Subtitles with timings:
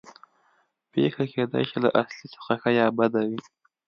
[0.91, 3.39] پېښه کېدای شي له اصلي څخه ښه یا بده وي